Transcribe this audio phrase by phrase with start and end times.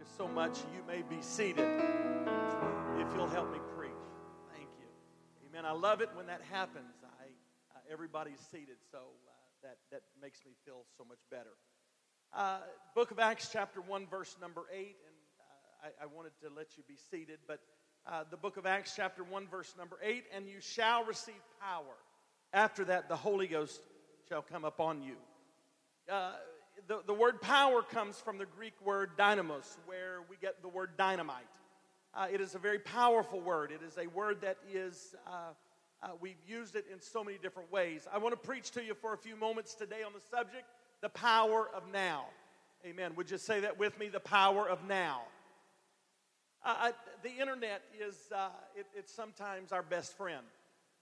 [0.00, 0.60] you so much.
[0.74, 1.68] You may be seated
[2.98, 3.92] if you'll help me preach.
[4.54, 4.86] Thank you.
[5.46, 5.66] Amen.
[5.66, 6.94] I love it when that happens.
[7.04, 7.24] I,
[7.76, 9.32] uh, everybody's seated, so uh,
[9.62, 11.50] that, that makes me feel so much better.
[12.32, 12.60] Uh,
[12.94, 14.86] Book of Acts, chapter 1, verse number 8, and
[15.38, 17.60] uh, I, I, wanted to let you be seated, but
[18.06, 21.96] uh, the book of Acts, chapter 1, verse number 8, and you shall receive power.
[22.54, 23.82] After that, the Holy Ghost
[24.30, 25.16] shall come upon you.
[26.86, 30.90] The, the word power comes from the Greek word dynamos, where we get the word
[30.96, 31.44] dynamite.
[32.14, 33.70] Uh, it is a very powerful word.
[33.70, 35.52] It is a word that is, uh,
[36.02, 38.06] uh, we've used it in so many different ways.
[38.12, 40.64] I want to preach to you for a few moments today on the subject,
[41.00, 42.26] the power of now.
[42.84, 43.12] Amen.
[43.16, 44.08] Would you say that with me?
[44.08, 45.22] The power of now.
[46.64, 50.46] Uh, I, the internet is, uh, it, it's sometimes our best friend.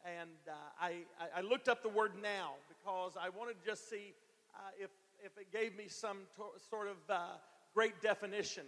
[0.04, 0.96] And uh, I,
[1.36, 4.14] I looked up the word now because I wanted to just see
[4.80, 4.90] if
[5.24, 7.18] if it gave me some to- sort of uh,
[7.74, 8.64] great definition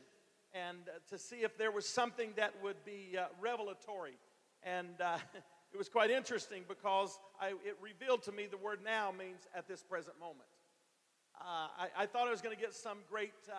[0.53, 4.19] and uh, to see if there was something that would be uh, revelatory.
[4.63, 5.19] And uh,
[5.73, 9.69] it was quite interesting because I, it revealed to me the word now means at
[9.69, 10.49] this present moment.
[11.41, 13.53] Uh, I, I, thought I was going to get some great uh,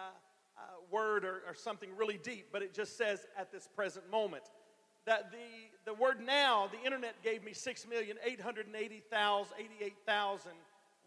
[0.91, 4.43] word or, or, something really deep, but it just says at this present moment.
[5.07, 10.51] That the, the word now, the internet gave me 6,880,000, 88,000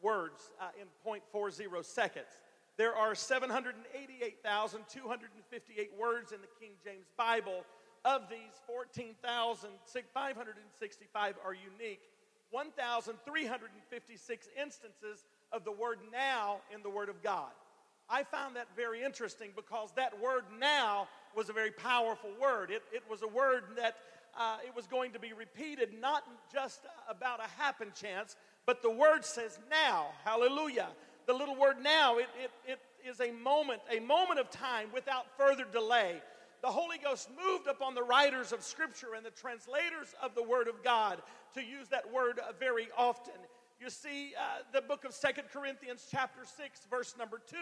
[0.05, 2.38] words uh, in 0.40 seconds.
[2.77, 7.64] There are 788,258 words in the King James Bible.
[8.05, 12.02] Of these, 14,565 are unique.
[12.50, 17.52] 1,356 instances of the word now in the Word of God.
[18.11, 22.70] I found that very interesting because that word now was a very powerful word.
[22.70, 23.96] It, it was a word that
[24.39, 28.90] uh, it was going to be repeated not just about a happen chance, but the
[28.90, 30.08] word says now.
[30.24, 30.88] Hallelujah.
[31.26, 35.26] The little word now, it, it, it is a moment, a moment of time without
[35.36, 36.20] further delay.
[36.62, 40.66] The Holy Ghost moved upon the writers of Scripture and the translators of the Word
[40.66, 41.20] of God
[41.54, 43.34] to use that word very often.
[43.80, 47.56] You see, uh, the book of Second Corinthians, chapter 6, verse number 2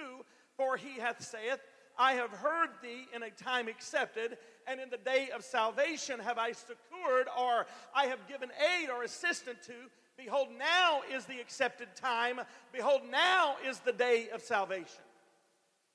[0.57, 1.59] For he hath saith,
[1.99, 6.39] I have heard thee in a time accepted, and in the day of salvation have
[6.39, 9.73] I secured, or I have given aid or assistance to.
[10.25, 12.41] Behold, now is the accepted time.
[12.73, 15.03] Behold, now is the day of salvation.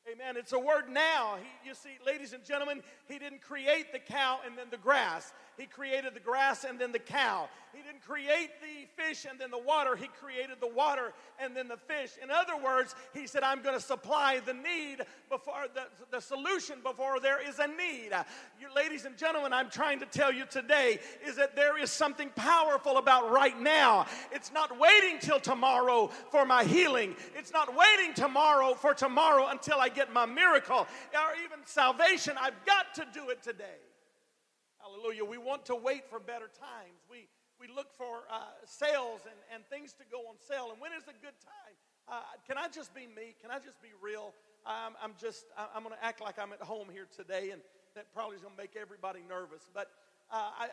[0.09, 0.38] Amen.
[0.38, 1.35] It's a word now.
[1.35, 5.34] He, you see, ladies and gentlemen, he didn't create the cow and then the grass.
[5.57, 7.50] He created the grass and then the cow.
[7.73, 9.95] He didn't create the fish and then the water.
[9.95, 12.12] He created the water and then the fish.
[12.23, 16.78] In other words, he said, I'm going to supply the need before the, the solution
[16.84, 18.12] before there is a need.
[18.59, 22.29] You, ladies and gentlemen, I'm trying to tell you today is that there is something
[22.35, 24.06] powerful about right now.
[24.31, 27.16] It's not waiting till tomorrow for my healing.
[27.35, 32.37] It's not waiting tomorrow for tomorrow until I get my miracle or even salvation.
[32.39, 33.81] I've got to do it today.
[34.77, 35.25] Hallelujah.
[35.25, 37.01] We want to wait for better times.
[37.09, 37.25] We,
[37.59, 40.69] we look for uh, sales and, and things to go on sale.
[40.71, 41.75] And when is a good time?
[42.07, 43.33] Uh, can I just be me?
[43.41, 44.37] Can I just be real?
[44.65, 47.59] I'm, I'm just, I'm going to act like I'm at home here today, and
[47.95, 49.65] that probably is going to make everybody nervous.
[49.73, 49.89] But
[50.29, 50.65] uh, I,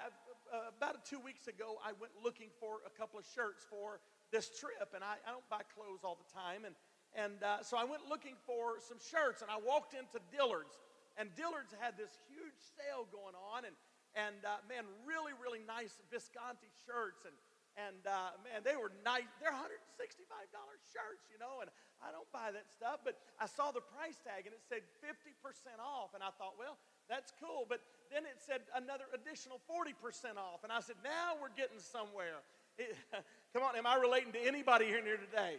[0.53, 3.99] uh, about two weeks ago, I went looking for a couple of shirts for
[4.31, 6.69] this trip, and I, I don't buy clothes all the time.
[6.69, 6.77] And,
[7.15, 10.75] and uh, so I went looking for some shirts, and I walked into Dillard's,
[11.17, 13.75] and Dillard's had this huge sale going on, and
[14.15, 17.27] and uh, man, really, really nice Visconti shirts.
[17.27, 17.35] And,
[17.75, 19.27] and uh, man, they were nice.
[19.43, 20.31] They're $165
[20.95, 23.03] shirts, you know, and I don't buy that stuff.
[23.03, 25.35] But I saw the price tag and it said 50%
[25.83, 26.15] off.
[26.15, 26.79] And I thought, well,
[27.11, 27.67] that's cool.
[27.67, 27.83] But
[28.15, 30.63] then it said another additional 40% off.
[30.63, 32.39] And I said, now we're getting somewhere.
[32.79, 32.95] It,
[33.53, 35.59] come on, am I relating to anybody here near today?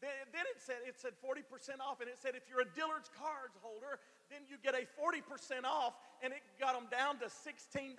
[0.00, 3.56] Then it said it said 40% off, and it said if you're a Dillard's cards
[3.62, 4.00] holder,
[4.30, 7.96] then you get a 40% off, and it got them down to $16.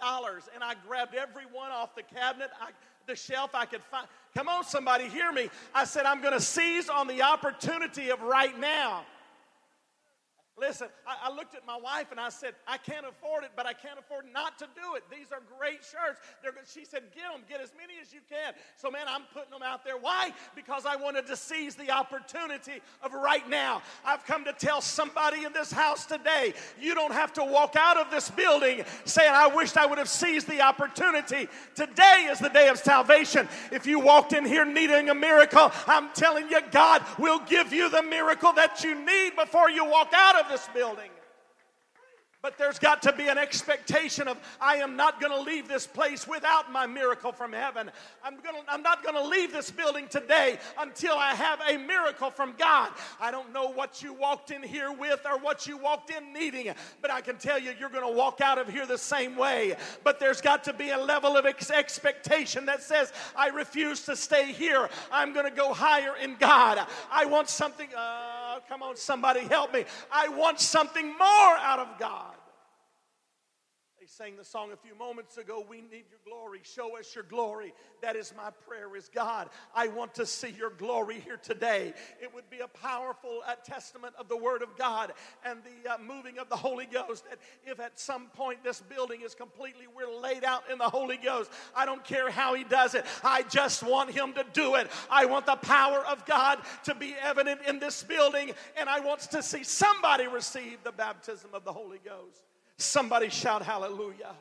[0.53, 2.71] And I grabbed every one off the cabinet, I,
[3.07, 4.07] the shelf I could find.
[4.35, 5.49] Come on, somebody, hear me.
[5.73, 9.05] I said, I'm going to seize on the opportunity of right now.
[10.57, 13.65] Listen, I, I, looked at my wife and I said, I can't afford it, but
[13.65, 15.03] I can't afford not to do it.
[15.11, 16.21] These are great shirts.
[16.41, 18.53] They're, she said, Get them, get as many as you can.
[18.77, 19.97] So, man, I'm putting them out there.
[19.97, 20.31] Why?
[20.55, 23.81] Because I wanted to seize the opportunity of right now.
[24.05, 27.97] I've come to tell somebody in this house today, you don't have to walk out
[27.97, 31.49] of this building saying, I wished I would have seized the opportunity.
[31.75, 33.49] Today is the day of salvation.
[33.73, 37.89] If you walked in here needing a miracle, I'm telling you, God will give you
[37.89, 41.09] the miracle that you need before you walk out of this building.
[42.45, 45.87] But there's got to be an expectation of I am not going to leave this
[45.87, 47.89] place without my miracle from heaven.
[48.23, 52.29] I'm, gonna, I'm not going to leave this building today until I have a miracle
[52.29, 52.91] from God.
[53.19, 56.71] I don't know what you walked in here with or what you walked in needing,
[57.01, 59.75] but I can tell you you're going to walk out of here the same way.
[60.03, 64.15] But there's got to be a level of ex- expectation that says, I refuse to
[64.15, 64.87] stay here.
[65.11, 66.85] I'm going to go higher in God.
[67.11, 67.87] I want something.
[67.97, 69.85] Uh, come on, somebody help me.
[70.11, 72.34] I want something more out of God.
[74.17, 76.61] Sang the song a few moments ago, We need your glory.
[76.63, 77.73] Show us your glory.
[78.01, 79.49] That is my prayer, is God.
[79.75, 81.93] I want to see your glory here today.
[82.21, 85.11] It would be a powerful uh, testament of the Word of God
[85.43, 87.25] and the uh, moving of the Holy Ghost.
[87.29, 91.17] That if at some point this building is completely, we're laid out in the Holy
[91.17, 91.51] Ghost.
[91.75, 93.05] I don't care how He does it.
[93.21, 94.89] I just want Him to do it.
[95.11, 99.19] I want the power of God to be evident in this building, and I want
[99.31, 102.54] to see somebody receive the baptism of the Holy Ghost.
[102.77, 104.35] Somebody shout hallelujah.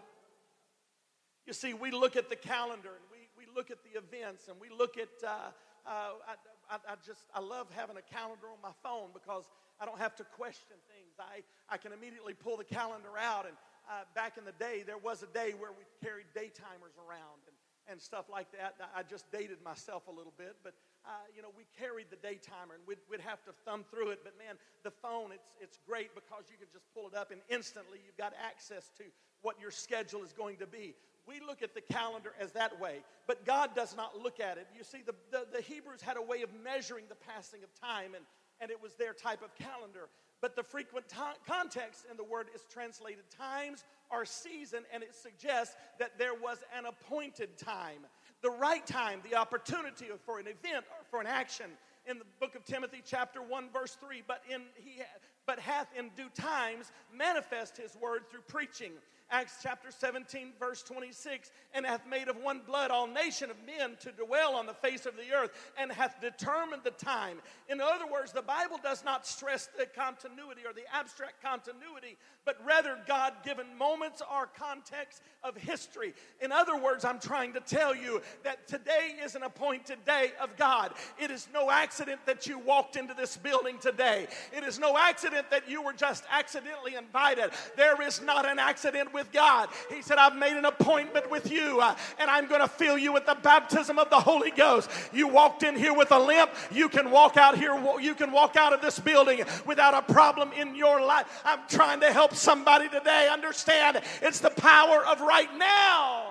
[1.46, 4.56] You see, we look at the calendar and we, we look at the events and
[4.58, 5.52] we look at, uh,
[5.86, 6.34] uh, I,
[6.70, 9.44] I, I, just, I love having a calendar on my phone because
[9.78, 11.14] I don't have to question things.
[11.20, 13.46] I, I can immediately pull the calendar out.
[13.46, 13.54] And
[13.90, 17.56] uh, back in the day, there was a day where we carried daytimers around and,
[17.92, 18.74] and stuff like that.
[18.96, 20.72] I just dated myself a little bit, but
[21.06, 24.10] uh, you know, we carried the day timer and we'd, we'd have to thumb through
[24.10, 24.20] it.
[24.24, 27.40] But man, the phone, it's, it's great because you can just pull it up and
[27.48, 29.04] instantly you've got access to
[29.42, 30.94] what your schedule is going to be.
[31.26, 34.66] We look at the calendar as that way, but God does not look at it.
[34.76, 38.14] You see, the, the, the Hebrews had a way of measuring the passing of time,
[38.14, 38.24] and,
[38.60, 40.08] and it was their type of calendar.
[40.42, 41.16] But the frequent t-
[41.46, 46.58] context in the word is translated times or season, and it suggests that there was
[46.76, 48.04] an appointed time
[48.44, 51.66] the right time, the opportunity for an event or for an action.
[52.06, 55.00] In the book of Timothy, chapter 1, verse 3, but, in, he,
[55.46, 58.92] but hath in due times manifest his word through preaching
[59.34, 63.96] Acts chapter 17, verse 26, and hath made of one blood all nation of men
[63.98, 67.38] to dwell on the face of the earth, and hath determined the time.
[67.68, 72.64] In other words, the Bible does not stress the continuity or the abstract continuity, but
[72.64, 76.14] rather God given moments or context of history.
[76.40, 80.56] In other words, I'm trying to tell you that today is an appointed day of
[80.56, 80.92] God.
[81.18, 85.50] It is no accident that you walked into this building today, it is no accident
[85.50, 87.50] that you were just accidentally invited.
[87.76, 89.68] There is not an accident with God.
[89.90, 93.12] He said, I've made an appointment with you uh, and I'm going to fill you
[93.12, 94.90] with the baptism of the Holy Ghost.
[95.12, 98.56] You walked in here with a limp, you can walk out here, you can walk
[98.56, 101.42] out of this building without a problem in your life.
[101.44, 106.30] I'm trying to help somebody today understand it's the power of right now.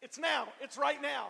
[0.00, 1.28] It's now, it's right now.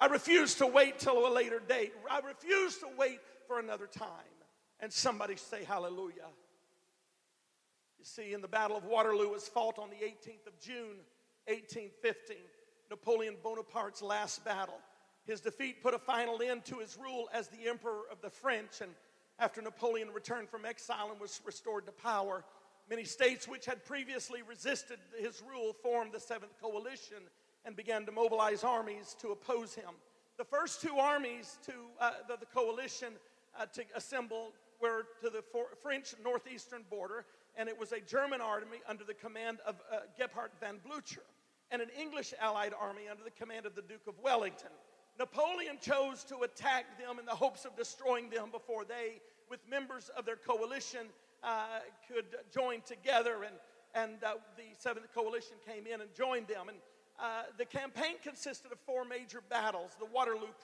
[0.00, 1.92] I refuse to wait till a later date.
[2.10, 4.08] I refuse to wait for another time.
[4.80, 6.28] And somebody say hallelujah.
[7.98, 10.98] You see, in the Battle of Waterloo was fought on the 18th of June,
[11.46, 12.36] 1815,
[12.90, 14.78] Napoleon Bonaparte's last battle.
[15.26, 18.80] His defeat put a final end to his rule as the Emperor of the French,
[18.80, 18.92] and
[19.40, 22.44] after Napoleon returned from exile and was restored to power,
[22.88, 27.18] many states which had previously resisted his rule formed the Seventh Coalition
[27.64, 29.90] and began to mobilize armies to oppose him.
[30.38, 33.14] The first two armies to uh, the, the, coalition
[33.58, 35.42] uh, to assemble were to the
[35.82, 37.26] French northeastern border,
[37.58, 41.26] and it was a German army under the command of uh, Gebhard von Blücher,
[41.70, 44.70] and an English allied army under the command of the Duke of Wellington.
[45.18, 49.20] Napoleon chose to attack them in the hopes of destroying them before they,
[49.50, 51.08] with members of their coalition,
[51.42, 52.24] uh, could
[52.54, 53.42] join together.
[53.42, 53.56] And,
[53.94, 56.68] and uh, the Seventh Coalition came in and joined them.
[56.68, 56.78] And
[57.18, 60.54] uh, the campaign consisted of four major battles, the Waterloo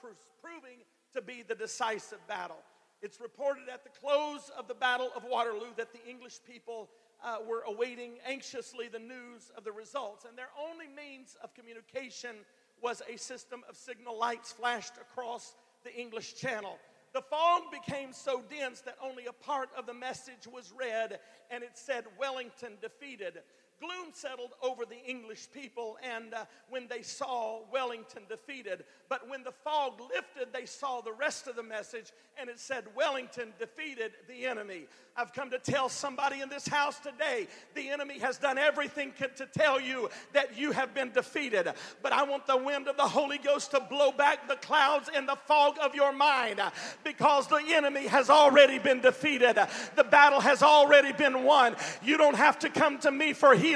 [0.41, 0.79] proving
[1.13, 2.63] to be the decisive battle.
[3.05, 6.89] It's reported at the close of the Battle of Waterloo that the English people
[7.23, 12.37] uh, were awaiting anxiously the news of the results, and their only means of communication
[12.81, 16.79] was a system of signal lights flashed across the English Channel.
[17.13, 21.19] The fog became so dense that only a part of the message was read,
[21.51, 23.43] and it said, Wellington defeated
[23.79, 29.43] gloom settled over the English people, and uh, when they saw Wellington defeated, but when
[29.43, 34.11] the fog lifted, they saw the rest of the message, and it said, Wellington defeated
[34.27, 34.85] the enemy.
[35.17, 39.45] I've come to tell somebody in this house today the enemy has done everything to
[39.45, 41.71] tell you that you have been defeated.
[42.01, 45.27] But I want the wind of the Holy Ghost to blow back the clouds and
[45.27, 46.59] the fog of your mind
[47.05, 49.57] because the enemy has already been defeated.
[49.95, 51.77] The battle has already been won.
[52.03, 53.74] You don't have to come to me for healing,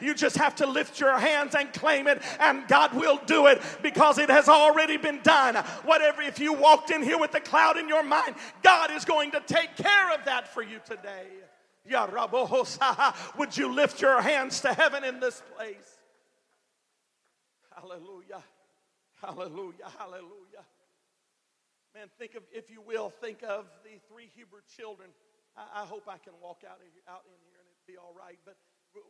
[0.00, 3.62] you just have to lift your hands and claim it, and God will do it
[3.82, 5.56] because it has already been done.
[5.84, 9.30] Whatever, if you walked in here with the cloud in your mind, God is going
[9.32, 11.26] to take care of that for you today.
[13.38, 15.96] Would you lift your hands to heaven in this place?
[17.74, 18.42] Hallelujah.
[19.22, 19.88] Hallelujah.
[19.98, 20.64] Hallelujah.
[21.94, 25.08] Man, think of, if you will, think of the three Hebrew children.
[25.56, 28.14] I, I hope I can walk out, here, out in here and it'd be all
[28.18, 28.38] right.
[28.44, 28.56] But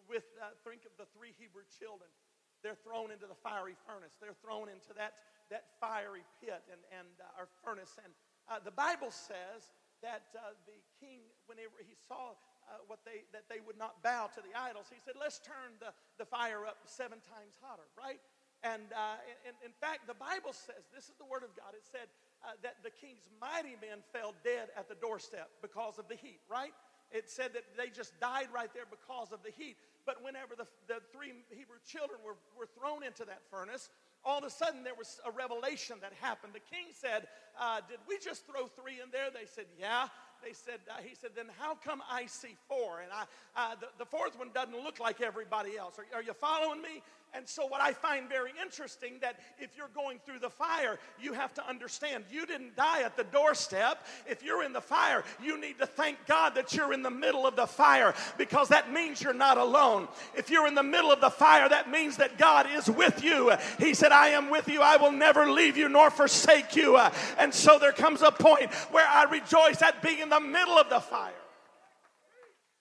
[0.09, 2.09] with uh, think of the three Hebrew children.
[2.65, 4.17] They're thrown into the fiery furnace.
[4.19, 5.15] They're thrown into that,
[5.53, 7.95] that fiery pit and, and uh, furnace.
[8.01, 8.11] And
[8.49, 9.71] uh, the Bible says
[10.03, 12.35] that uh, the king, whenever he saw
[12.67, 15.79] uh, what they that they would not bow to the idols, he said, "Let's turn
[15.79, 18.19] the, the fire up seven times hotter." Right?
[18.65, 21.77] And uh, in, in fact, the Bible says this is the word of God.
[21.77, 22.11] It said
[22.43, 26.41] uh, that the king's mighty men fell dead at the doorstep because of the heat,
[26.51, 26.73] right?
[27.13, 29.77] It said that they just died right there because of the heat.
[30.05, 33.89] But whenever the, the three Hebrew children were, were thrown into that furnace,
[34.25, 36.53] all of a sudden there was a revelation that happened.
[36.55, 39.31] The king said, uh, Did we just throw three in there?
[39.31, 40.09] They said, Yeah
[40.45, 43.01] they said, uh, he said, then how come I see four?
[43.01, 43.25] And I,
[43.57, 45.99] uh, the, the, fourth one doesn't look like everybody else.
[45.99, 47.03] Are, are you following me?
[47.37, 51.35] And so, what I find very interesting that if you're going through the fire, you
[51.35, 54.07] have to understand you didn't die at the doorstep.
[54.27, 57.47] If you're in the fire, you need to thank God that you're in the middle
[57.47, 60.09] of the fire because that means you're not alone.
[60.35, 63.53] If you're in the middle of the fire, that means that God is with you.
[63.79, 64.81] He said, I am with you.
[64.81, 66.97] I will never leave you nor forsake you.
[67.39, 70.89] And so, there comes a point where I rejoice at being in the middle of
[70.89, 71.35] the fire.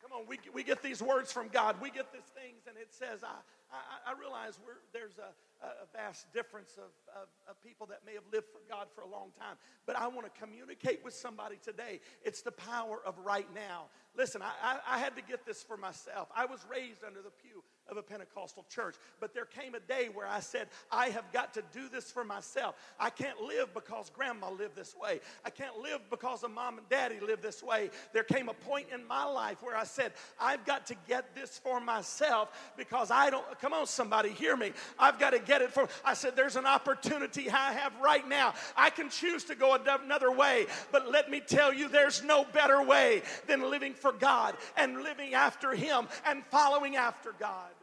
[0.02, 1.76] Come on, we, we get these words from God.
[1.82, 3.36] We get these things, and it says, I,
[3.72, 4.60] I, I realize
[4.94, 5.32] there's a,
[5.66, 6.92] a vast difference of,
[7.22, 9.58] of, of, people that may have lived for God for a long time.
[9.86, 12.00] But I want to communicate with somebody today.
[12.24, 13.86] It's the power of right now.
[14.16, 16.30] Listen, I, I, I had to get this for myself.
[16.36, 18.96] I was raised under the pew of a Pentecostal church.
[19.20, 22.24] But there came a day where I said, I have got to do this for
[22.24, 22.76] myself.
[23.00, 25.20] I can't live because grandma lived this way.
[25.44, 27.90] I can't live because of mom and daddy lived this way.
[28.14, 31.60] There came a point in my life where I said, I've got to get this
[31.60, 34.72] for myself because I don't, come on, somebody, hear me.
[34.98, 38.54] I've got to get it for, I said, there's an opportunity I have right now.
[38.76, 42.82] I can choose to go another way, but let me tell you, there's no better
[42.82, 47.75] way than living for God and living after Him and following after God.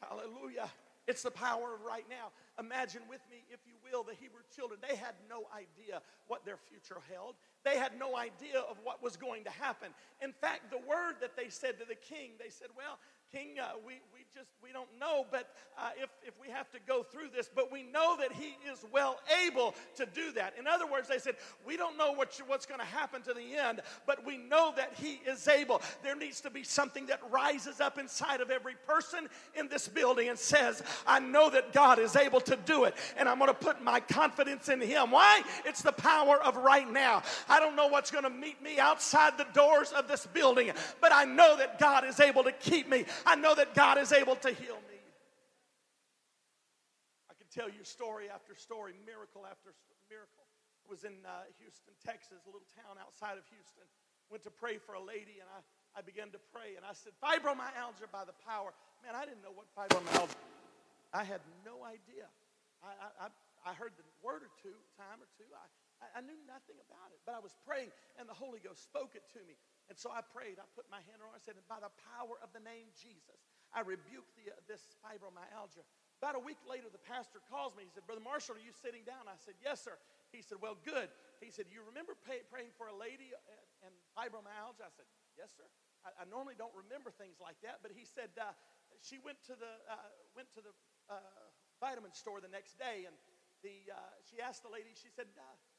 [0.00, 0.70] Hallelujah.
[1.06, 2.32] It's the power of right now.
[2.60, 4.78] Imagine with me, if you will, the Hebrew children.
[4.86, 7.34] They had no idea what their future held.
[7.64, 9.88] They had no idea of what was going to happen.
[10.20, 12.98] In fact, the word that they said to the king, they said, Well,
[13.32, 16.78] King, uh, we, we just, we don't know, but uh, if, if we have to
[16.86, 20.54] go through this, but we know that he is well able to do that.
[20.58, 21.34] In other words, they said,
[21.66, 24.72] we don't know what you, what's going to happen to the end, but we know
[24.76, 25.82] that he is able.
[26.02, 30.28] There needs to be something that rises up inside of every person in this building
[30.28, 33.54] and says, I know that God is able to do it, and I'm going to
[33.54, 35.10] put my confidence in him.
[35.10, 35.42] Why?
[35.66, 37.22] It's the power of right now.
[37.48, 40.70] I don't know what's going to meet me outside the doors of this building,
[41.00, 43.04] but I know that God is able to keep me.
[43.26, 45.00] I know that God is able to heal me.
[47.30, 49.74] I can tell you story after story, miracle after
[50.10, 50.44] miracle.
[50.84, 53.84] I was in uh, Houston, Texas, a little town outside of Houston.
[54.32, 55.60] Went to pray for a lady, and I,
[55.96, 58.76] I began to pray, and I said, Fibromyalgia by the power.
[59.00, 60.36] Man, I didn't know what fibromyalgia
[61.12, 62.28] I had no idea.
[62.84, 62.92] I,
[63.24, 63.28] I,
[63.64, 65.48] I heard the word or two, time or two.
[65.56, 65.64] I,
[66.14, 69.26] I knew nothing about it, but I was praying, and the Holy Ghost spoke it
[69.34, 69.58] to me.
[69.90, 70.60] And so I prayed.
[70.60, 71.40] I put my hand on it.
[71.40, 73.40] I said, by the power of the name Jesus,
[73.72, 75.82] I rebuke the, uh, this fibromyalgia.
[76.20, 77.86] About a week later, the pastor calls me.
[77.86, 79.26] He said, Brother Marshall, are you sitting down?
[79.26, 79.96] I said, Yes, sir.
[80.30, 81.08] He said, Well, good.
[81.40, 84.82] He said, You remember pay, praying for a lady uh, and fibromyalgia?
[84.82, 85.66] I said, Yes, sir.
[86.02, 88.50] I, I, normally don't remember things like that, but he said uh,
[89.02, 90.74] she went to the uh, went to the
[91.06, 91.22] uh,
[91.78, 93.14] vitamin store the next day, and
[93.62, 94.94] the uh, she asked the lady.
[94.94, 95.30] She said,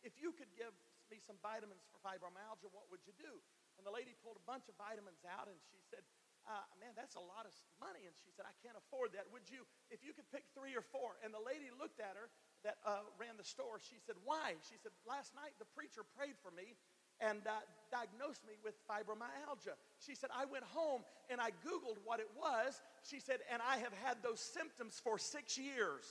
[0.03, 0.73] "If you could give
[1.11, 3.41] me some vitamins for fibromyalgia, what would you do?"
[3.79, 6.03] And the lady pulled a bunch of vitamins out and she said,
[6.43, 8.03] uh, Man, that's a lot of money.
[8.03, 9.31] And she said, I can't afford that.
[9.31, 11.15] Would you, if you could pick three or four?
[11.23, 12.27] And the lady looked at her
[12.67, 13.79] that uh, ran the store.
[13.79, 14.59] She said, Why?
[14.67, 16.75] She said, Last night the preacher prayed for me
[17.19, 19.75] and uh, diagnosed me with fibromyalgia.
[19.99, 22.79] She said, I went home and I Googled what it was.
[23.03, 26.03] She said, and I have had those symptoms for six years.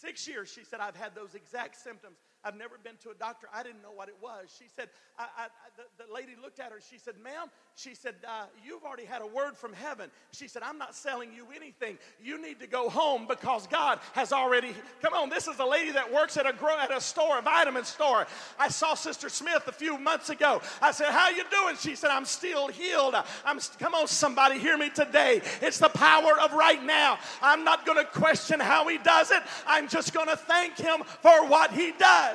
[0.00, 2.16] Six years, she said, I've had those exact symptoms.
[2.44, 3.46] I've never been to a doctor.
[3.54, 4.54] I didn't know what it was.
[4.58, 5.46] She said, I, I,
[5.76, 6.78] the, the, lady looked at her.
[6.90, 10.10] She said, Ma'am, she said, uh, You've already had a word from heaven.
[10.32, 11.98] She said, I'm not selling you anything.
[12.22, 14.74] You need to go home because God has already.
[15.02, 17.42] Come on, this is a lady that works at a, grow, at a store, a
[17.42, 18.26] vitamin store.
[18.58, 20.60] I saw Sister Smith a few months ago.
[20.80, 21.76] I said, How you doing?
[21.76, 23.14] She said, I'm still healed.
[23.44, 25.42] I'm, come on, somebody, hear me today.
[25.60, 27.18] It's the power of right now.
[27.40, 29.42] I'm not going to question how he does it.
[29.66, 32.31] I'm just going to thank him for what he does.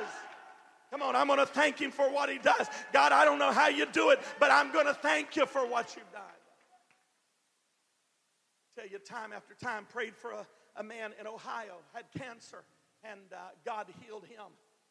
[0.90, 2.66] Come on, I'm going to thank him for what he does.
[2.92, 5.66] God, I don't know how you do it, but I'm going to thank you for
[5.66, 6.22] what you've done.
[8.76, 12.64] I tell you, time after time, prayed for a, a man in Ohio, had cancer,
[13.04, 14.46] and uh, God healed him.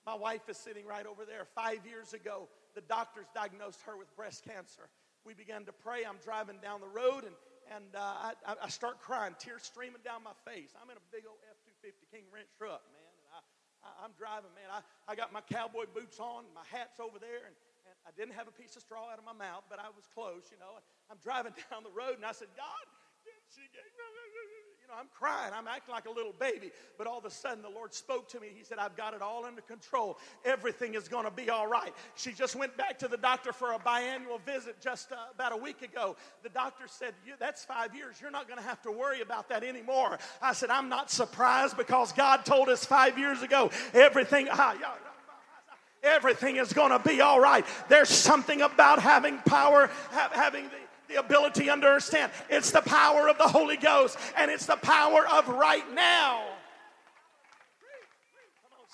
[0.06, 1.46] My wife is sitting right over there.
[1.56, 4.88] Five years ago, the doctors diagnosed her with breast cancer.
[5.26, 6.06] We began to pray.
[6.08, 7.36] I'm driving down the road, and,
[7.76, 10.70] and uh, I, I start crying, tears streaming down my face.
[10.80, 13.07] I'm in a big old F 250 King Ranch truck, man.
[13.88, 14.68] I, am driving, man.
[14.68, 17.56] I, I got my cowboy boots on, my hat's over there, and,
[17.88, 20.04] and I didn't have a piece of straw out of my mouth, but I was
[20.12, 20.76] close, you know.
[21.08, 22.86] I'm driving down the road, and I said, God,
[23.48, 23.64] she
[24.88, 25.52] you know, I'm crying.
[25.54, 26.72] I'm acting like a little baby.
[26.98, 28.48] But all of a sudden, the Lord spoke to me.
[28.56, 30.18] He said, I've got it all under control.
[30.46, 31.94] Everything is going to be all right.
[32.16, 35.58] She just went back to the doctor for a biannual visit just uh, about a
[35.58, 36.16] week ago.
[36.44, 38.18] The doctor said, That's five years.
[38.22, 40.18] You're not going to have to worry about that anymore.
[40.42, 44.48] I said, I'm not surprised because God told us five years ago everything.
[44.52, 44.92] Ah, yeah,
[46.04, 47.66] everything is going to be all right.
[47.90, 52.32] There's something about having power, having the the ability to understand.
[52.50, 56.44] It's the power of the Holy Ghost, and it's the power of right now.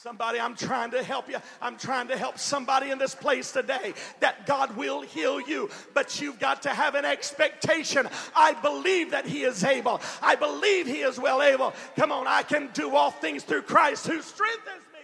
[0.04, 1.38] Somebody, I'm trying to help you.
[1.62, 6.20] I'm trying to help somebody in this place today that God will heal you, but
[6.20, 8.10] you've got to have an expectation.
[8.36, 10.02] I believe that He is able.
[10.22, 11.74] I believe He is well able.
[11.96, 15.00] Come on, I can do all things through Christ who strengthens me.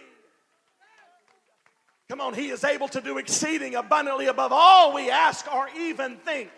[2.10, 6.16] Come on, He is able to do exceeding abundantly above all we ask or even
[6.16, 6.50] think.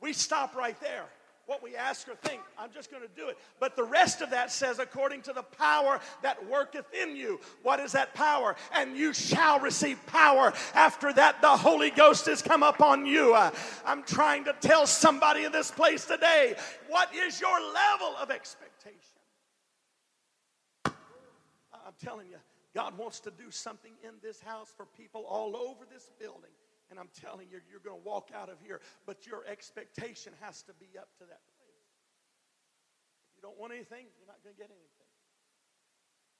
[0.00, 1.04] We stop right there.
[1.46, 3.38] What we ask or think, I'm just going to do it.
[3.60, 7.38] But the rest of that says, according to the power that worketh in you.
[7.62, 8.56] What is that power?
[8.74, 10.52] And you shall receive power.
[10.74, 13.32] After that, the Holy Ghost has come upon you.
[13.32, 13.52] Uh,
[13.84, 16.56] I'm trying to tell somebody in this place today
[16.88, 19.00] what is your level of expectation?
[20.84, 22.38] I'm telling you,
[22.74, 26.50] God wants to do something in this house for people all over this building.
[26.90, 30.62] And I'm telling you, you're going to walk out of here, but your expectation has
[30.70, 31.90] to be up to that place.
[33.30, 35.10] If you don't want anything, you're not going to get anything.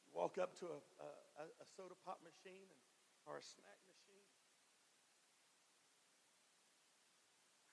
[0.06, 0.78] You walk up to a,
[1.42, 2.82] a, a soda pop machine and,
[3.26, 4.22] or a snack machine.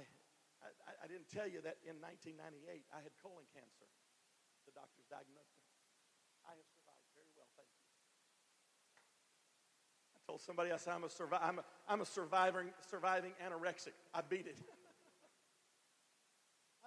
[0.64, 3.92] I, I didn't tell you that in 1998 I had colon cancer.
[4.64, 5.68] The doctors diagnosed me.
[6.48, 6.70] I have
[10.30, 13.98] told somebody I said I'm a, survi- I'm a, I'm a surviving, surviving anorexic.
[14.14, 14.54] I beat it.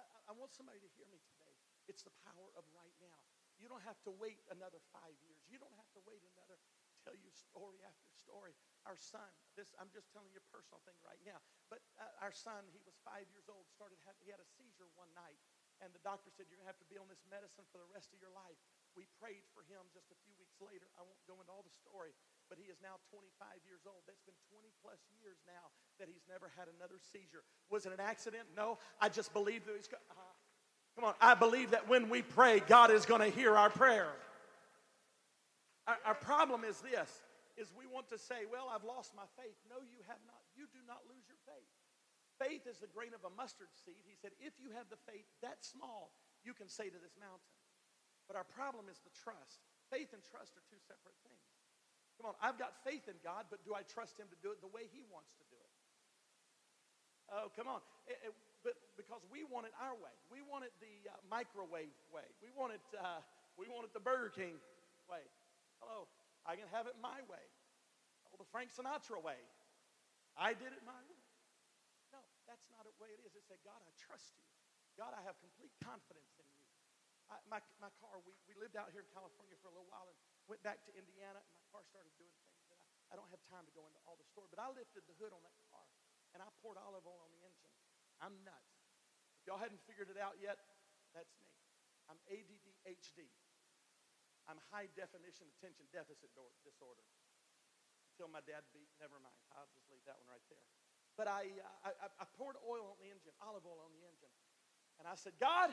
[0.00, 1.52] I want somebody to hear me today.
[1.84, 3.20] It's the power of right now.
[3.60, 5.44] You don't have to wait another five years.
[5.44, 6.56] You don't have to wait another
[7.04, 8.56] tell you story after story.
[8.88, 9.28] Our son,
[9.60, 11.36] this I'm just telling you a personal thing right now.
[11.68, 15.12] But uh, our son, he was five years old, started he had a seizure one
[15.12, 15.36] night,
[15.84, 18.16] and the doctor said you're gonna have to be on this medicine for the rest
[18.16, 18.56] of your life.
[18.96, 20.88] We prayed for him just a few weeks later.
[20.96, 22.16] I won't go into all the story,
[22.54, 23.26] but he is now 25
[23.66, 24.06] years old.
[24.06, 27.42] That's been 20 plus years now that he's never had another seizure.
[27.66, 28.46] Was it an accident?
[28.54, 28.78] No.
[29.02, 29.90] I just believe that he's.
[29.90, 30.14] Uh,
[30.94, 31.18] come on.
[31.18, 34.14] I believe that when we pray, God is going to hear our prayer.
[35.90, 37.10] Our, our problem is this:
[37.58, 40.38] is we want to say, "Well, I've lost my faith." No, you have not.
[40.54, 41.74] You do not lose your faith.
[42.38, 44.06] Faith is the grain of a mustard seed.
[44.06, 46.14] He said, "If you have the faith that small,
[46.46, 47.50] you can say to this mountain."
[48.30, 49.66] But our problem is the trust.
[49.90, 51.53] Faith and trust are two separate things.
[52.18, 54.62] Come on, I've got faith in God, but do I trust Him to do it
[54.62, 55.72] the way He wants to do it?
[57.34, 57.80] Oh, come on.
[58.06, 61.92] It, it, but because we want it our way, we want it the uh, microwave
[62.08, 62.24] way.
[62.40, 62.84] We want it.
[62.96, 63.20] Uh,
[63.58, 64.56] we want it the Burger King
[65.10, 65.22] way.
[65.82, 66.08] Hello,
[66.48, 67.44] I can have it my way.
[68.30, 69.38] Oh, the Frank Sinatra way.
[70.34, 71.22] I did it my way.
[72.10, 72.18] No,
[72.50, 73.36] that's not the way it is.
[73.38, 74.46] It said, God, I trust you.
[74.98, 76.62] God, I have complete confidence in you.
[77.30, 80.06] I, my, my car, we, we lived out here in California for a little while
[80.10, 80.18] and
[80.50, 83.40] went back to Indiana, and my car started doing things that I, I don't have
[83.48, 85.84] time to go into all the story, but I lifted the hood on that car
[86.34, 87.70] and I poured olive oil on the engine.
[88.18, 88.74] I'm nuts.
[89.38, 90.58] If y'all hadn't figured it out yet,
[91.14, 91.46] that's me.
[92.10, 93.30] I'm ADDHD.
[94.50, 96.28] I'm high definition attention deficit
[96.66, 97.06] disorder.
[98.12, 99.38] Until my dad beat, never mind.
[99.54, 100.66] I'll just leave that one right there.
[101.14, 101.46] But I,
[101.86, 104.34] uh, I, I poured oil on the engine, olive oil on the engine.
[104.98, 105.70] And I said, God,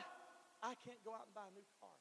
[0.62, 1.98] I can't go out and buy a new car.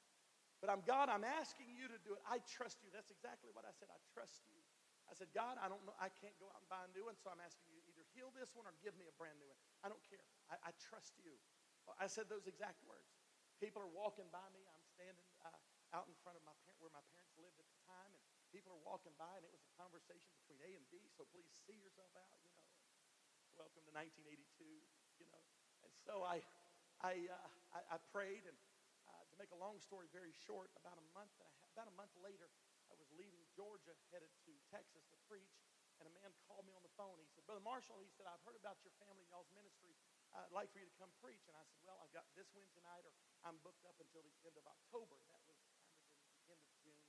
[0.61, 2.21] But I'm God, I'm asking you to do it.
[2.29, 2.93] I trust you.
[2.93, 3.89] That's exactly what I said.
[3.89, 4.61] I trust you.
[5.09, 5.97] I said, God, I don't know.
[5.97, 8.05] I can't go out and buy a new one, so I'm asking you to either
[8.13, 9.59] heal this one or give me a brand new one.
[9.81, 10.23] I don't care.
[10.47, 11.35] I, I trust you.
[11.99, 13.11] I said those exact words.
[13.57, 14.63] People are walking by me.
[14.71, 17.79] I'm standing uh, out in front of my par- where my parents lived at the
[17.89, 18.21] time, and
[18.53, 21.01] people are walking by, and it was a conversation between A and B.
[21.17, 22.37] So please see yourself out.
[22.45, 22.63] You know,
[23.57, 24.63] welcome to 1982.
[25.19, 25.43] You know,
[25.83, 26.39] and so I,
[27.03, 28.55] I, uh, I, I prayed and
[29.39, 32.11] make a long story very short, about a month and a half, about a month
[32.19, 32.51] later,
[32.91, 35.63] I was leaving Georgia, headed to Texas to preach,
[36.01, 37.15] and a man called me on the phone.
[37.21, 39.95] He said, Brother Marshall, he said, I've heard about your family, y'all's ministry.
[40.31, 41.43] I'd like for you to come preach.
[41.51, 43.11] And I said, Well, I've got this Wednesday night, or
[43.43, 45.19] I'm booked up until the end of October.
[45.27, 47.03] That was kind of the end of June.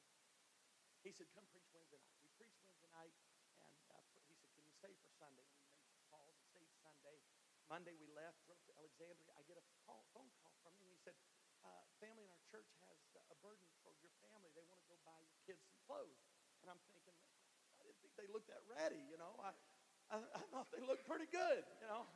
[1.07, 2.19] He said, Come preach Wednesday night.
[2.19, 3.15] We preached Wednesday night,
[3.63, 5.47] and uh, he said, Can you stay for Sunday?
[5.55, 7.19] We made calls and stayed Sunday.
[7.71, 9.31] Monday we left, drove to Alexandria.
[9.39, 10.91] I get a call, phone call from him.
[10.91, 11.17] He said,
[11.63, 12.99] uh, family in our church has
[13.33, 14.51] a burden for your family.
[14.55, 16.23] They want to go buy your kids some clothes.
[16.63, 17.17] And I'm thinking,
[17.79, 19.35] I didn't think they looked that ratty, you know.
[19.43, 19.51] I,
[20.13, 22.07] I, I thought they looked pretty good, you know.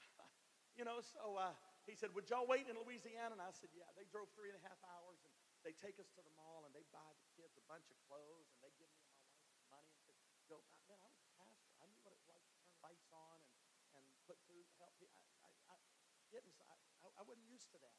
[0.78, 1.52] you know, so uh,
[1.84, 3.36] he said, would y'all wait in Louisiana?
[3.36, 3.88] And I said, yeah.
[3.98, 5.32] They drove three and a half hours, and
[5.66, 8.48] they take us to the mall, and they buy the kids a bunch of clothes,
[8.56, 10.16] and they give me my wife money and said,
[10.48, 10.64] go.
[10.88, 11.72] Man, I was a pastor.
[11.80, 13.54] I knew what it was like to turn lights on and,
[13.96, 14.92] and put food, help.
[15.00, 17.96] I, I, I, I, I wasn't used to that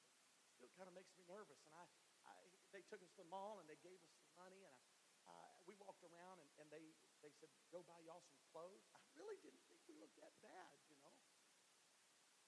[0.63, 1.60] still kind of makes me nervous.
[1.67, 1.84] And I,
[2.23, 2.39] I,
[2.71, 4.80] they took us to the mall and they gave us some money, and I,
[5.28, 8.88] uh, we walked around and, and they, they said, go buy y'all some clothes.
[8.95, 11.12] I really didn't think we looked that bad, you know.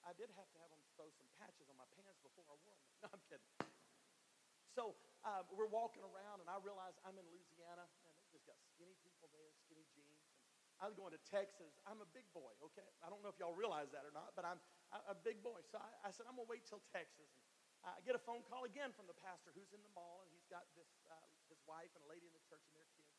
[0.00, 2.80] I did have to have them throw some patches on my pants before I wore
[2.80, 2.88] them.
[3.04, 3.52] No, I'm kidding.
[4.72, 8.56] So uh, we're walking around, and I realize I'm in Louisiana, and they just got
[8.72, 10.24] skinny people there, skinny jeans.
[10.24, 10.36] And
[10.80, 11.76] I was going to Texas.
[11.84, 12.88] I'm a big boy, okay?
[13.04, 14.60] I don't know if y'all realize that or not, but I'm
[15.08, 15.60] a big boy.
[15.68, 17.28] So I, I said, I'm going to wait till Texas.
[17.36, 17.45] And
[17.86, 20.46] I get a phone call again from the pastor who's in the mall, and he's
[20.50, 21.14] got this, uh,
[21.46, 23.14] his wife and a lady in the church and their kids.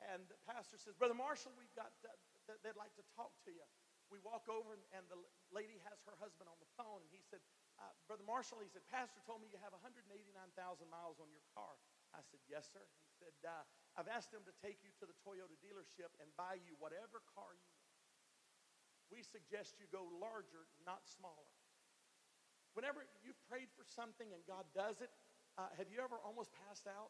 [0.00, 3.64] And the pastor says, Brother Marshall, we've got, uh, they'd like to talk to you.
[4.08, 5.20] We walk over, and, and the
[5.52, 7.44] lady has her husband on the phone, and he said,
[7.76, 10.08] uh, Brother Marshall, he said, Pastor told me you have 189,000
[10.88, 11.76] miles on your car.
[12.16, 12.80] I said, Yes, sir.
[12.80, 13.64] He said, uh,
[14.00, 17.52] I've asked them to take you to the Toyota dealership and buy you whatever car
[17.52, 17.92] you want.
[19.12, 21.55] We suggest you go larger, not smaller.
[22.76, 25.08] Whenever you've prayed for something and God does it,
[25.56, 27.08] uh, have you ever almost passed out?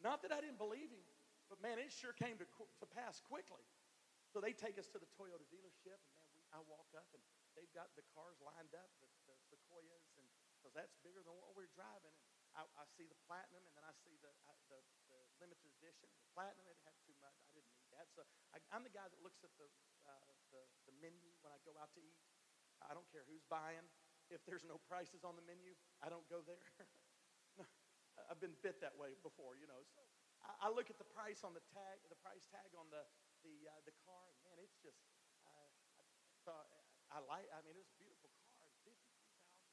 [0.00, 1.04] Not that I didn't believe him,
[1.52, 3.60] but man, it sure came to, to pass quickly.
[4.32, 7.20] So they take us to the Toyota dealership, and man, we, I walk up, and
[7.52, 10.24] they've got the cars lined up, the, the Sequoias, and
[10.56, 12.12] because that's bigger than what we're driving.
[12.12, 12.24] And
[12.56, 16.08] I, I see the platinum, and then I see the, I, the, the limited edition.
[16.12, 17.36] The platinum, it had too much.
[17.44, 18.08] I didn't need that.
[18.12, 19.68] So I, am the guy that looks at the,
[20.04, 22.20] uh, the, the menu when I go out to eat.
[22.86, 23.84] I don't care who's buying.
[24.28, 25.72] If there's no prices on the menu,
[26.04, 26.60] I don't go there.
[28.28, 29.80] I've been bit that way before, you know.
[29.96, 30.04] So
[30.44, 33.02] I, I, look at the price on the tag, the price tag on the
[33.40, 35.00] the uh, the car, and man, it's just.
[35.40, 35.70] Uh,
[36.48, 36.60] I,
[37.12, 37.48] I like.
[37.52, 39.72] I mean, it was a beautiful car, fifty-three thousand.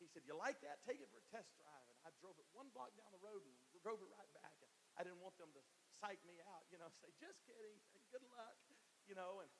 [0.00, 0.84] He said, "You like that?
[0.84, 3.40] Take it for a test drive." And I drove it one block down the road
[3.44, 4.56] and drove it right back.
[4.96, 5.62] I didn't want them to
[6.00, 7.76] psych me out, you know, say, "Just kidding,
[8.12, 8.56] good luck,"
[9.08, 9.50] you know, and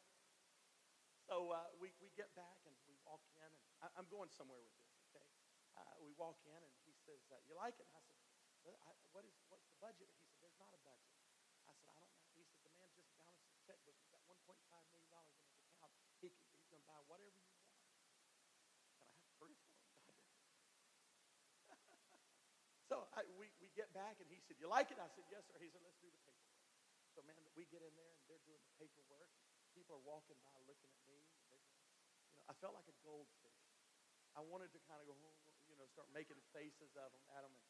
[1.26, 4.62] so uh, we, we get back and we walk in, and I, am going somewhere
[4.62, 5.26] with this, okay?
[5.74, 7.90] Uh, we walk in, and he says, uh, You like it?
[7.90, 8.02] And I
[8.62, 10.06] said, I, what is, What's the budget?
[10.06, 11.10] He said, There's not a budget.
[11.66, 12.30] I said, I don't know.
[12.38, 13.98] He said, The man just balanced his checkbook.
[13.98, 14.54] He's got $1.5
[14.94, 15.90] million in his account.
[16.22, 17.74] He can, he's going to buy whatever you want.
[18.94, 20.22] Can I have proof for him?
[22.86, 25.02] so I, we, we get back, and he said, You like it?
[25.02, 25.58] I said, Yes, sir.
[25.58, 26.62] He said, Let's do the paperwork.
[27.18, 29.34] So, man, we get in there, and they're doing the paperwork
[29.76, 31.20] people are walking by looking at me.
[31.52, 31.60] You know,
[32.48, 33.60] I felt like a goldfish.
[34.32, 35.16] I wanted to kind of go,
[35.68, 37.52] you know, start making faces of them at them.
[37.52, 37.68] And,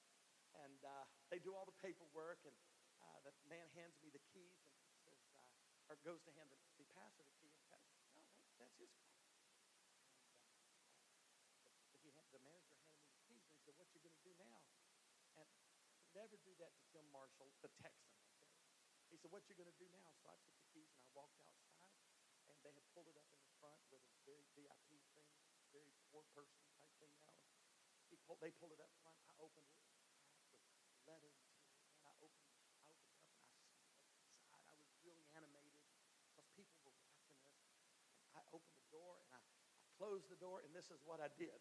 [0.62, 2.55] and uh, they do all the paperwork, and
[3.03, 6.59] uh, the man hands me the keys and says, uh, or goes to hand the,
[6.79, 7.83] the pastor the key, and says,
[8.14, 8.23] no, that,
[8.62, 9.19] that's his car.
[11.66, 14.14] And uh, had, the manager handed me the keys, and he said, what you going
[14.14, 14.62] to do now?
[15.42, 15.51] And
[16.14, 18.14] never do that to Tim Marshall, the Texan.
[18.38, 18.51] Okay?
[19.11, 20.11] He said, what you going to do now?
[20.23, 21.66] So I took the keys and I walked outside
[22.67, 25.31] they had pulled it up in the front with a very VIP thing,
[25.71, 27.39] very four person type thing now.
[28.11, 29.15] He pulled, they pulled it up front.
[29.31, 29.79] I opened it
[30.51, 30.59] with
[31.07, 32.51] leather interior, and I opened,
[32.83, 34.67] I opened it up and I smelled inside.
[34.67, 35.79] I was really animated
[36.35, 37.55] because people were watching us.
[38.35, 41.23] And I opened the door and I, I closed the door, and this is what
[41.23, 41.55] I did.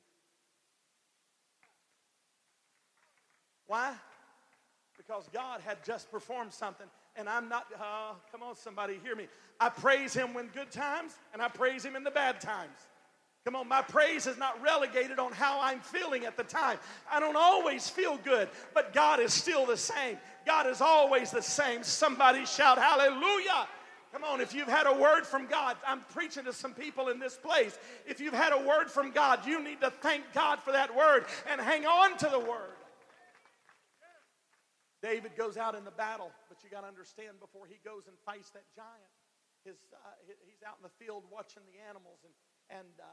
[3.70, 3.94] Why?
[4.98, 9.28] Because God had just performed something and I'm not, uh, come on, somebody, hear me.
[9.60, 12.78] I praise him when good times, and I praise him in the bad times.
[13.46, 16.80] Come on, my praise is not relegated on how I'm feeling at the time.
[17.12, 20.18] I don't always feel good, but God is still the same.
[20.48, 21.84] God is always the same.
[21.84, 23.68] Somebody shout hallelujah.
[24.12, 27.20] Come on, if you've had a word from God, I'm preaching to some people in
[27.20, 27.78] this place.
[28.08, 31.26] If you've had a word from God, you need to thank God for that word
[31.52, 32.78] and hang on to the word.
[35.06, 38.18] David goes out in the battle, but you got to understand before he goes and
[38.26, 39.14] fights that giant,
[39.62, 40.18] his, uh,
[40.50, 42.34] he's out in the field watching the animals, and,
[42.74, 43.06] and uh,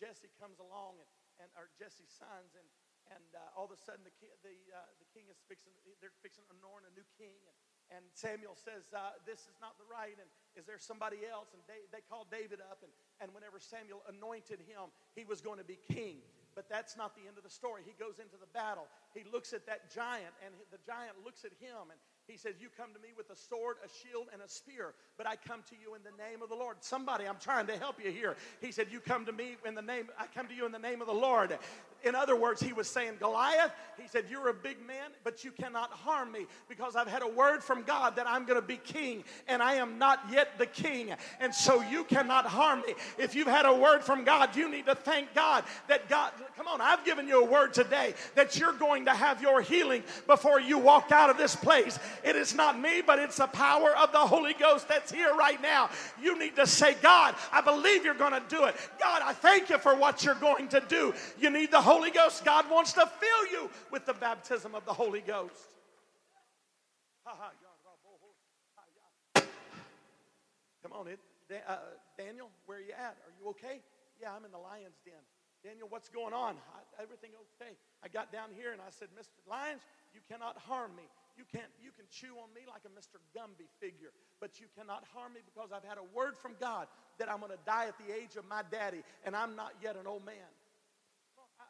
[0.00, 1.10] Jesse comes along, and,
[1.44, 2.64] and or Jesse's sons, and,
[3.12, 6.48] and uh, all of a sudden the, the, uh, the king is fixing, they're fixing
[6.56, 7.36] anoint a new king.
[7.52, 7.56] And,
[8.00, 11.52] and Samuel says, uh, This is not the right, and is there somebody else?
[11.52, 15.60] And they, they called David up, and, and whenever Samuel anointed him, he was going
[15.60, 16.24] to be king.
[16.54, 17.82] But that's not the end of the story.
[17.84, 18.86] He goes into the battle.
[19.12, 22.68] He looks at that giant, and the giant looks at him, and he says, You
[22.76, 25.76] come to me with a sword, a shield, and a spear, but I come to
[25.80, 26.76] you in the name of the Lord.
[26.80, 28.36] Somebody, I'm trying to help you here.
[28.60, 30.78] He said, You come to me in the name, I come to you in the
[30.78, 31.58] name of the Lord.
[32.04, 35.50] In other words, he was saying, Goliath, he said, You're a big man, but you
[35.50, 38.76] cannot harm me because I've had a word from God that I'm going to be
[38.76, 41.14] king, and I am not yet the king.
[41.40, 42.94] And so you cannot harm me.
[43.18, 46.68] If you've had a word from God, you need to thank God that God, come
[46.68, 50.60] on, I've given you a word today that you're going to have your healing before
[50.60, 51.98] you walk out of this place.
[52.24, 55.60] It is not me, but it's the power of the Holy Ghost that's here right
[55.60, 55.90] now.
[56.20, 58.74] You need to say, God, I believe you're going to do it.
[58.98, 61.12] God, I thank you for what you're going to do.
[61.38, 62.42] You need the Holy Ghost.
[62.44, 65.52] God wants to fill you with the baptism of the Holy Ghost.
[70.82, 71.18] Come on, it,
[71.68, 71.76] uh,
[72.16, 73.16] Daniel, where are you at?
[73.26, 73.80] Are you okay?
[74.20, 75.14] Yeah, I'm in the lion's den.
[75.62, 76.56] Daniel, what's going on?
[76.76, 77.72] I, everything okay?
[78.02, 79.40] I got down here and I said, Mr.
[79.48, 79.82] Lions,
[80.14, 81.04] you cannot harm me.
[81.36, 83.18] You can't you can chew on me like a Mr.
[83.34, 86.86] Gumby figure, but you cannot harm me because I've had a word from God
[87.18, 89.96] that I'm going to die at the age of my daddy, and I'm not yet
[89.96, 90.50] an old man.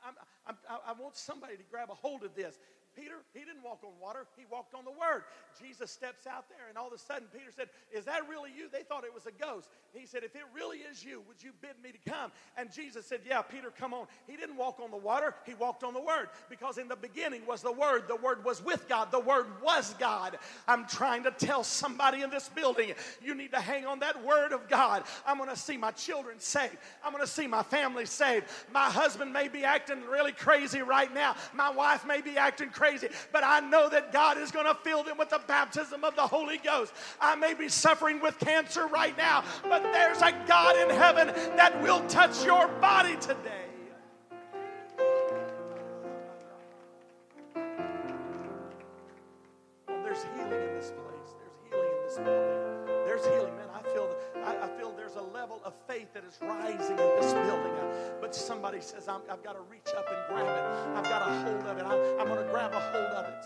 [0.05, 0.11] I,
[0.47, 2.59] I, I, I want somebody to grab a hold of this.
[2.97, 5.25] Peter, he didn't walk on water, he walked on the word.
[5.61, 8.69] Jesus steps out there, and all of a sudden, Peter said, Is that really you?
[8.73, 9.69] They thought it was a ghost.
[9.93, 12.33] He said, If it really is you, would you bid me to come?
[12.57, 14.07] And Jesus said, Yeah, Peter, come on.
[14.27, 17.47] He didn't walk on the water, he walked on the word because in the beginning
[17.47, 18.09] was the word.
[18.09, 20.39] The word was with God, the word was God.
[20.67, 24.53] I'm trying to tell somebody in this building, you need to hang on that word
[24.53, 25.05] of God.
[25.27, 28.47] I'm going to see my children saved, I'm going to see my family saved.
[28.73, 32.84] My husband may be acting really crazy right now, my wife may be acting crazy
[32.85, 36.15] crazy, but I know that God is going to fill them with the baptism of
[36.17, 36.93] the Holy Ghost.
[37.19, 41.81] I may be suffering with cancer right now, but there's a God in heaven that
[41.81, 43.64] will touch your body today.
[55.15, 57.73] There's a level of faith that is rising in this building.
[58.21, 60.65] But somebody says, i have got to reach up and grab it.
[60.99, 61.85] I've got a hold of it.
[61.87, 63.45] I, I'm going to grab a hold of it.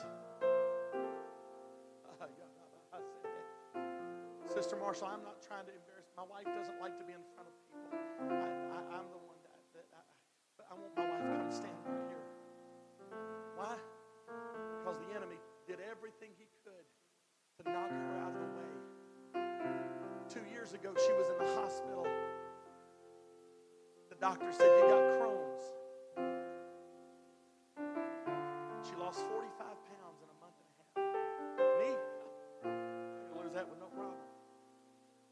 [4.48, 6.09] Sister Marshall, I'm not trying to embarrass.
[6.16, 7.94] My wife doesn't like to be in front of people.
[8.33, 10.02] I, am the one that, that I,
[10.57, 12.26] but I want my wife to come stand right here.
[13.54, 13.76] Why?
[14.81, 16.87] Because the enemy did everything he could
[17.61, 18.88] to knock her out of the way.
[20.68, 22.04] Years ago, she was in the hospital.
[24.11, 25.64] The doctor said, You got Crohn's.
[28.85, 31.09] She lost 45 pounds in a month and a half.
[31.81, 31.96] Me,
[32.68, 34.20] I could lose that with no problem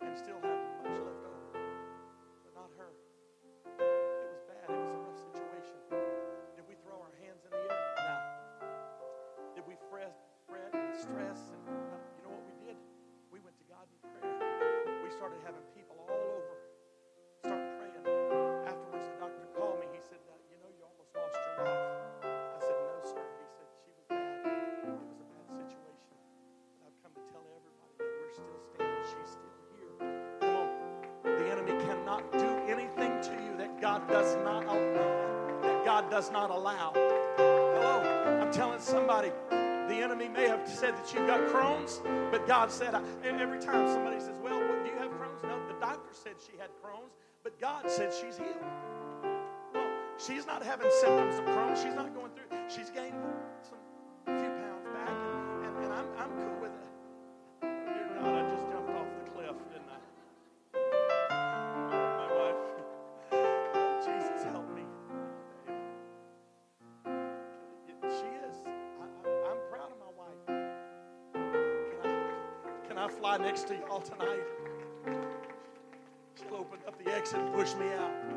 [0.01, 1.53] and still have much left over.
[1.53, 2.97] But not her.
[3.77, 4.73] It was bad.
[4.73, 5.77] It was a rough situation.
[6.57, 7.85] Did we throw our hands in the air?
[8.09, 8.17] No.
[9.53, 10.17] Did we fret,
[10.49, 11.56] fret and stress?
[32.17, 35.61] Cannot do anything to you that God does not allow.
[35.63, 36.93] That God does not allow.
[37.37, 38.41] Hello.
[38.41, 39.33] I'm telling somebody.
[39.51, 42.01] The enemy may have said that you've got Crohn's,
[42.33, 45.43] but God said, and every time somebody says, Well, what, do you have Crohn's?
[45.45, 48.57] No, the doctor said she had Crohn's, but God said she's healed.
[49.73, 49.87] Well,
[50.19, 51.81] she's not having symptoms of Crohn's.
[51.81, 52.26] She's not going
[73.17, 74.43] I, can I fly next to y'all tonight?
[76.39, 78.36] She'll open up the exit and push me out.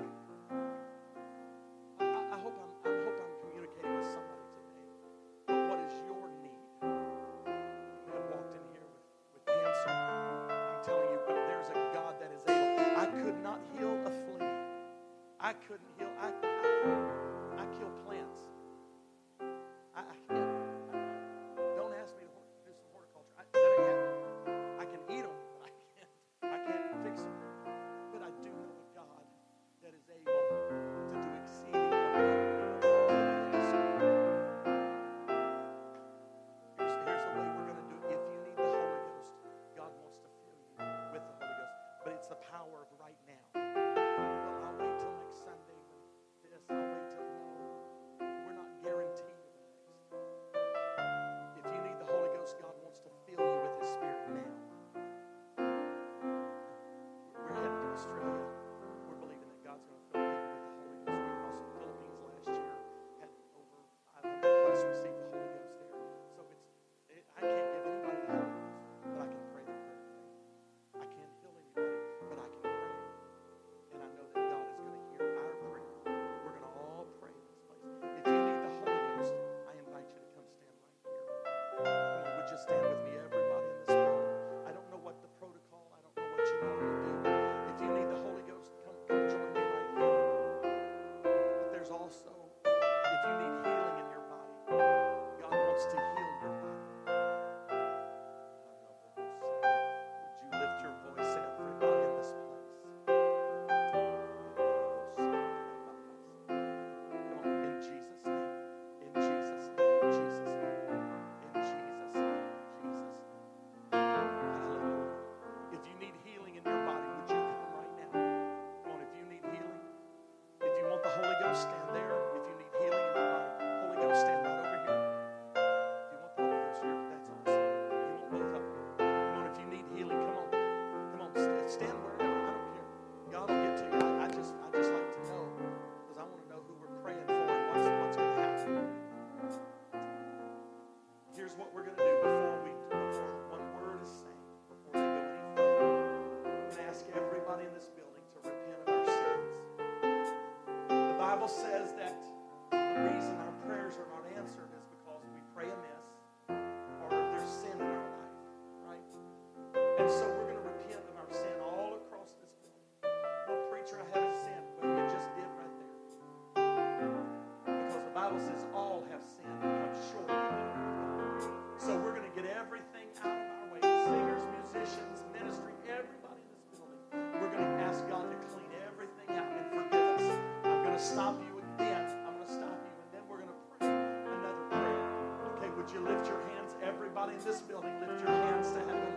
[185.89, 186.75] Would you lift your hands?
[186.83, 189.13] Everybody in this building, lift your hands to heaven.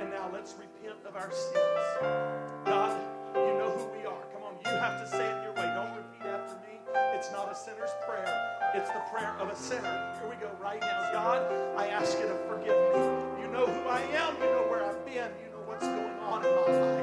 [0.00, 1.54] And now let's repent of our sins.
[2.64, 2.96] God,
[3.34, 4.24] you know who we are.
[4.32, 5.68] Come on, you have to say it your way.
[5.74, 6.80] Don't repeat after me.
[7.14, 8.24] It's not a sinner's prayer,
[8.74, 10.14] it's the prayer of a sinner.
[10.20, 11.12] Here we go right now.
[11.12, 11.42] God,
[11.76, 13.42] I ask you to forgive me.
[13.42, 16.44] You know who I am, you know where I've been, you know what's going on
[16.44, 16.95] in my life.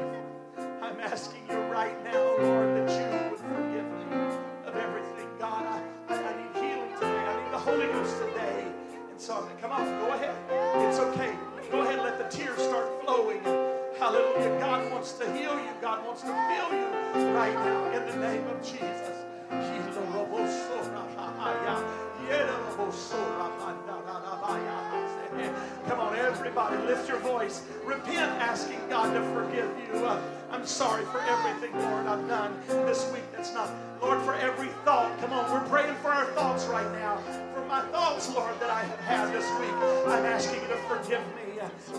[27.84, 30.06] Repent, asking God to forgive you.
[30.06, 33.70] Uh, I'm sorry for everything, Lord, I've done this week that's not.
[34.02, 35.18] Lord, for every thought.
[35.20, 37.18] Come on, we're praying for our thoughts right now.
[37.54, 39.76] For my thoughts, Lord, that I have had this week,
[40.08, 41.44] I'm asking you to forgive me.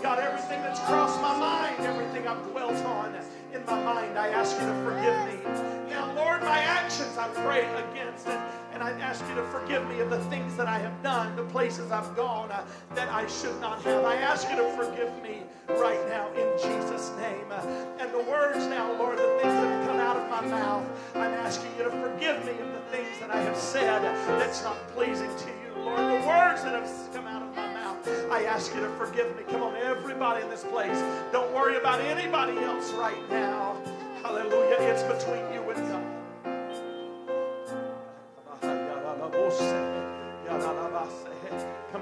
[0.01, 3.15] God, everything that's crossed my mind, everything I've dwelt on
[3.53, 5.89] in my mind, I ask you to forgive me.
[5.89, 8.41] Now, Lord, my actions I pray against, and,
[8.75, 11.45] and I ask you to forgive me of the things that I have done, the
[11.45, 14.03] places I've gone uh, that I should not have.
[14.03, 17.45] I ask you to forgive me right now in Jesus' name.
[17.49, 17.61] Uh,
[17.99, 20.85] and the words now, Lord, the things that have come out of my mouth,
[21.15, 24.03] I'm asking you to forgive me of the things that I have said
[24.37, 25.97] that's not pleasing to you, Lord.
[25.97, 29.43] The words that have come out of my mouth, I ask you to forgive me.
[29.49, 31.01] Come on, everybody in this place.
[31.31, 33.81] Don't worry about anybody else right now.
[34.21, 34.75] Hallelujah.
[34.81, 36.14] It's between you and God.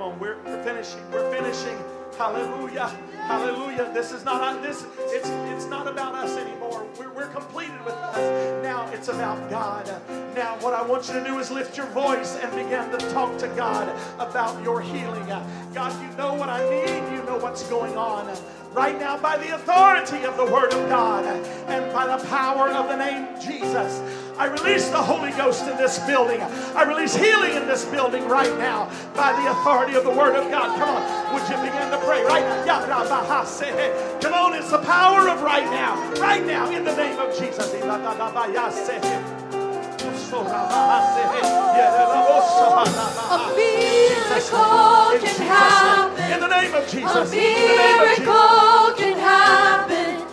[0.04, 1.00] On, we're finishing.
[1.12, 1.78] We're finishing.
[2.18, 2.88] Hallelujah.
[3.16, 3.90] Hallelujah.
[3.94, 4.86] This is not this.
[5.00, 6.86] It's it's not about us anymore.
[7.00, 8.64] We're, we're completed with us.
[8.64, 9.88] Now it's about God.
[10.36, 13.38] Now what I want you to do is lift your voice and begin to talk
[13.40, 13.90] to God
[14.20, 15.26] about your healing.
[15.74, 17.16] God, you know what I need.
[17.16, 18.28] You know what's going on
[18.74, 22.90] right now by the authority of the Word of God and by the power of
[22.90, 24.02] the name Jesus.
[24.38, 26.42] I release the Holy Ghost in this building.
[26.42, 30.50] I release healing in this building right now by the authority of the Word of
[30.50, 30.76] God.
[30.80, 31.04] Come on,
[31.34, 32.66] would you begin to pray right now?
[34.22, 35.96] Come on, it's the power of right now.
[36.20, 37.72] Right now, in the name of Jesus.
[37.74, 37.78] A
[43.56, 46.34] miracle can happen.
[46.34, 47.32] In the name of A Jesus.
[47.34, 48.18] In the name of Jesus.
[48.18, 50.26] miracle can happen.